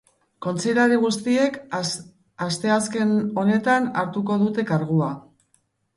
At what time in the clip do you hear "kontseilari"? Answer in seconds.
0.43-0.95